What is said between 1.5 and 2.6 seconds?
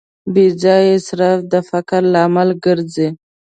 د فقر لامل